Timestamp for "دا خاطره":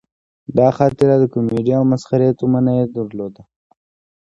0.57-1.13